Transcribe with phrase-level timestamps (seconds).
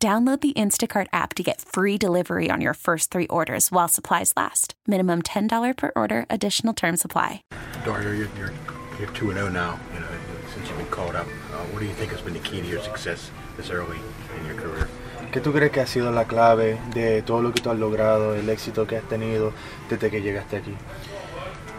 [0.00, 4.32] Download the Instacart app to get free delivery on your first three orders while supplies
[4.36, 4.74] last.
[4.86, 7.42] Minimum $10 per order, additional term supply.
[7.84, 8.52] Dario, you're, you're,
[9.00, 10.06] you're 2 0 now, you know,
[10.54, 11.26] since you've been called up.
[11.26, 13.98] Uh, what do you think has been the key to your success this early
[14.38, 14.86] in your career?
[15.32, 18.36] ¿Qué tú crees que ha sido la clave de todo lo que tú has logrado,
[18.36, 19.52] el éxito que has tenido
[19.90, 20.76] desde que llegaste aquí?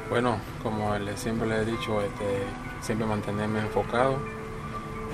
[0.10, 2.44] Bueno, como le, siempre le he dicho, este,
[2.82, 4.20] siempre mantenerme enfocado.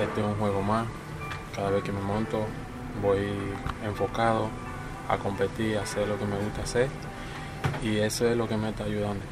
[0.01, 0.87] Este es un juego más.
[1.55, 2.47] Cada vez que me monto,
[3.01, 3.27] voy
[3.83, 4.49] enfocado
[5.07, 6.89] a competir, a hacer lo que me gusta hacer
[7.83, 9.23] y eso es lo que me está ayudando.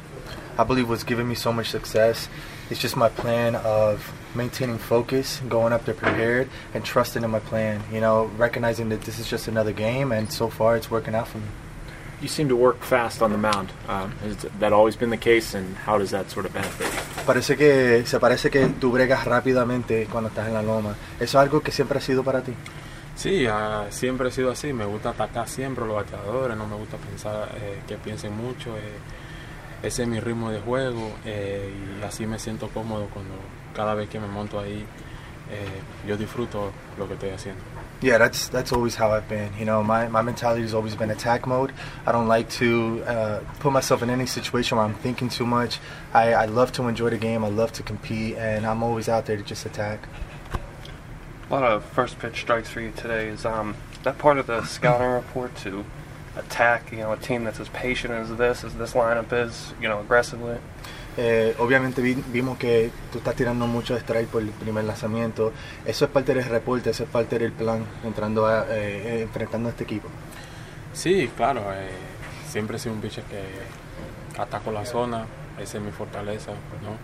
[0.56, 2.28] I believe what's given me so much success
[2.70, 7.40] is just my plan of maintaining focus, going up there prepared, and trusting in my
[7.40, 7.82] plan.
[7.92, 11.26] You know, recognizing that this is just another game, and so far it's working out
[11.26, 11.48] for me.
[12.22, 13.70] You seem to work fast on the mound.
[13.88, 16.86] Um, has that always been the case, and how does that sort of benefit?
[17.26, 20.94] Parece que se parece que tú bregas rápidamente cuando estás en la loma.
[21.16, 22.54] ¿Eso es algo que siempre ha sido para ti?
[23.16, 24.72] Sí, uh, siempre he sido así.
[24.72, 26.56] Me gusta atacar siempre los bateadores.
[26.56, 28.76] No me gusta pensar eh, que piensen mucho.
[28.76, 28.98] Eh,
[29.82, 33.34] ese es mi ritmo de juego eh, y así me siento cómodo cuando
[33.74, 34.86] cada vez que me monto ahí.
[35.50, 37.62] Eh, yo disfruto lo que estoy haciendo.
[38.00, 39.50] Yeah, that's that's always how I've been.
[39.58, 41.72] You know, my, my mentality has always been attack mode.
[42.06, 45.80] I don't like to uh, put myself in any situation where I'm thinking too much.
[46.14, 47.44] I, I love to enjoy the game.
[47.44, 50.08] I love to compete, and I'm always out there to just attack.
[51.54, 53.28] A lot of first pitch strikes for you today.
[53.28, 55.84] Is um, that part of the scouting report to
[56.36, 59.86] attack, you know, a team that's as patient as this, as this lineup is, you
[59.86, 60.58] know, aggressively?
[61.16, 65.52] Eh, obviamente vi, vimos que tú estás tirando mucho strike por el primer lanzamiento.
[65.86, 69.70] Eso es parte del reporte, eso es parte del plan entrando a, eh, enfrentando a
[69.70, 70.08] este equipo.
[70.92, 71.72] Sí, claro.
[71.72, 71.88] Eh,
[72.48, 75.26] siempre he sido un pitcher que ataco la zona.
[75.60, 76.98] Esa es mi fortaleza, ¿no?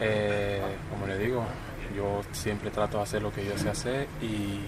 [0.00, 1.44] Eh, como le digo,
[1.94, 4.60] yo siempre trato de hacer lo que yo sé hacer y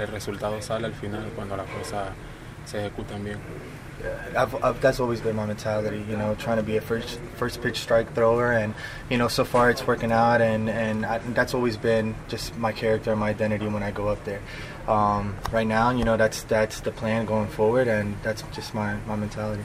[0.00, 2.10] el resultado sale al final cuando las cosas
[2.64, 3.38] se ejecutan bien.
[4.36, 7.60] I've, I've, that's always been my mentality, you know, trying to be a first first
[7.60, 8.74] pitch strike thrower, and
[9.10, 12.70] you know, so far it's working out, and and I, that's always been just my
[12.70, 14.40] character, my identity when I go up there.
[14.86, 18.96] Um, right now, you know, that's that's the plan going forward, and that's just my
[19.06, 19.64] my mentality.